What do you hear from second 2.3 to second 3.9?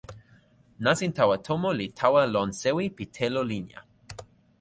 lon sewi pi telo linja.